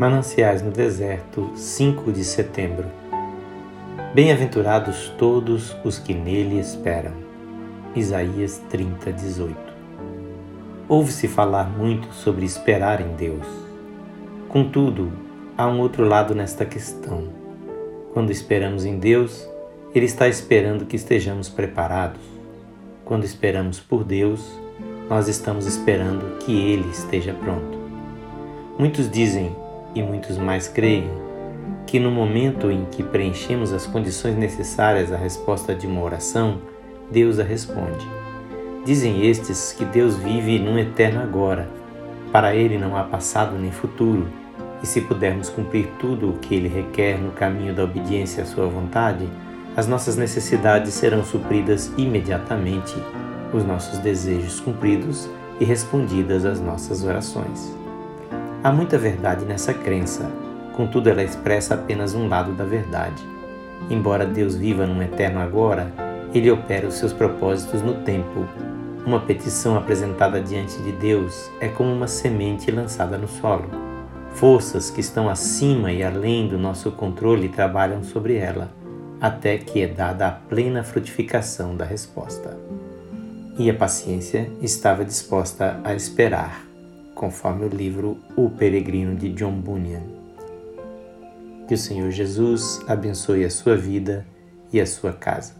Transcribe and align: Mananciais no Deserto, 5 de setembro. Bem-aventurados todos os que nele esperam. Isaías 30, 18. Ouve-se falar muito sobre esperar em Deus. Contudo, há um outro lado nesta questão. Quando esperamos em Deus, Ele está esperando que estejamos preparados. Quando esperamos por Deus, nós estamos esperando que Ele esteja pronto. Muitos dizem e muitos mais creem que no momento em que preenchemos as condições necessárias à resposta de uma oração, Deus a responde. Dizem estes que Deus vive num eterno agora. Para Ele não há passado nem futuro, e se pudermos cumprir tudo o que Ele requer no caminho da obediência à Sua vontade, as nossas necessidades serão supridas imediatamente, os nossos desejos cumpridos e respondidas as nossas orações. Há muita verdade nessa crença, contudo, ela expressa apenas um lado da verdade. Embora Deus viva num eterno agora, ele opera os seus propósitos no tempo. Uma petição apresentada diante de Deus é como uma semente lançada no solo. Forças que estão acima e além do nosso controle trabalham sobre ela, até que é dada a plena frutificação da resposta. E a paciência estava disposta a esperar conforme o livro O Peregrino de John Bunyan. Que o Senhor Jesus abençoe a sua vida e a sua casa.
Mananciais 0.00 0.62
no 0.62 0.70
Deserto, 0.70 1.50
5 1.54 2.10
de 2.10 2.24
setembro. 2.24 2.86
Bem-aventurados 4.14 5.12
todos 5.18 5.76
os 5.84 5.98
que 5.98 6.14
nele 6.14 6.58
esperam. 6.58 7.12
Isaías 7.94 8.62
30, 8.70 9.12
18. 9.12 9.54
Ouve-se 10.88 11.28
falar 11.28 11.68
muito 11.68 12.14
sobre 12.14 12.46
esperar 12.46 13.02
em 13.02 13.14
Deus. 13.14 13.46
Contudo, 14.48 15.12
há 15.54 15.68
um 15.68 15.78
outro 15.80 16.06
lado 16.06 16.34
nesta 16.34 16.64
questão. 16.64 17.24
Quando 18.14 18.32
esperamos 18.32 18.86
em 18.86 18.98
Deus, 18.98 19.46
Ele 19.94 20.06
está 20.06 20.28
esperando 20.28 20.86
que 20.86 20.96
estejamos 20.96 21.50
preparados. 21.50 22.22
Quando 23.04 23.24
esperamos 23.24 23.78
por 23.78 24.02
Deus, 24.02 24.50
nós 25.10 25.28
estamos 25.28 25.66
esperando 25.66 26.38
que 26.38 26.58
Ele 26.58 26.88
esteja 26.88 27.34
pronto. 27.34 27.78
Muitos 28.78 29.10
dizem 29.10 29.54
e 29.94 30.02
muitos 30.02 30.38
mais 30.38 30.68
creem 30.68 31.10
que 31.86 31.98
no 31.98 32.10
momento 32.10 32.70
em 32.70 32.84
que 32.84 33.02
preenchemos 33.02 33.72
as 33.72 33.84
condições 33.84 34.36
necessárias 34.36 35.12
à 35.12 35.16
resposta 35.16 35.74
de 35.74 35.88
uma 35.88 36.00
oração, 36.02 36.58
Deus 37.10 37.40
a 37.40 37.42
responde. 37.42 38.06
Dizem 38.84 39.26
estes 39.26 39.72
que 39.72 39.84
Deus 39.84 40.16
vive 40.16 40.58
num 40.60 40.78
eterno 40.78 41.20
agora. 41.20 41.68
Para 42.30 42.54
Ele 42.54 42.78
não 42.78 42.96
há 42.96 43.02
passado 43.02 43.58
nem 43.58 43.72
futuro, 43.72 44.28
e 44.80 44.86
se 44.86 45.00
pudermos 45.00 45.48
cumprir 45.48 45.88
tudo 45.98 46.30
o 46.30 46.38
que 46.38 46.54
Ele 46.54 46.68
requer 46.68 47.18
no 47.18 47.32
caminho 47.32 47.74
da 47.74 47.82
obediência 47.82 48.44
à 48.44 48.46
Sua 48.46 48.66
vontade, 48.66 49.28
as 49.76 49.88
nossas 49.88 50.16
necessidades 50.16 50.94
serão 50.94 51.24
supridas 51.24 51.92
imediatamente, 51.98 52.94
os 53.52 53.64
nossos 53.64 53.98
desejos 53.98 54.60
cumpridos 54.60 55.28
e 55.58 55.64
respondidas 55.64 56.44
as 56.44 56.60
nossas 56.60 57.02
orações. 57.02 57.79
Há 58.62 58.70
muita 58.70 58.98
verdade 58.98 59.46
nessa 59.46 59.72
crença, 59.72 60.30
contudo, 60.76 61.08
ela 61.08 61.22
expressa 61.22 61.72
apenas 61.72 62.14
um 62.14 62.28
lado 62.28 62.52
da 62.52 62.62
verdade. 62.62 63.22
Embora 63.88 64.26
Deus 64.26 64.54
viva 64.54 64.86
num 64.86 65.02
eterno 65.02 65.40
agora, 65.40 65.90
ele 66.34 66.50
opera 66.50 66.86
os 66.86 66.96
seus 66.96 67.10
propósitos 67.10 67.80
no 67.80 67.94
tempo. 68.02 68.46
Uma 69.06 69.18
petição 69.18 69.78
apresentada 69.78 70.42
diante 70.42 70.76
de 70.82 70.92
Deus 70.92 71.50
é 71.58 71.68
como 71.68 71.90
uma 71.90 72.06
semente 72.06 72.70
lançada 72.70 73.16
no 73.16 73.26
solo. 73.26 73.64
Forças 74.34 74.90
que 74.90 75.00
estão 75.00 75.30
acima 75.30 75.90
e 75.90 76.02
além 76.02 76.46
do 76.46 76.58
nosso 76.58 76.92
controle 76.92 77.48
trabalham 77.48 78.04
sobre 78.04 78.36
ela, 78.36 78.70
até 79.18 79.56
que 79.56 79.80
é 79.80 79.86
dada 79.86 80.28
a 80.28 80.32
plena 80.32 80.84
frutificação 80.84 81.74
da 81.74 81.86
resposta. 81.86 82.58
E 83.58 83.70
a 83.70 83.74
paciência 83.74 84.50
estava 84.60 85.02
disposta 85.02 85.80
a 85.82 85.94
esperar 85.94 86.69
conforme 87.20 87.66
o 87.66 87.68
livro 87.68 88.16
O 88.34 88.48
Peregrino 88.48 89.14
de 89.14 89.28
John 89.28 89.60
Bunyan. 89.60 90.00
Que 91.68 91.74
o 91.74 91.76
Senhor 91.76 92.10
Jesus 92.10 92.80
abençoe 92.88 93.44
a 93.44 93.50
sua 93.50 93.76
vida 93.76 94.26
e 94.72 94.80
a 94.80 94.86
sua 94.86 95.12
casa. 95.12 95.59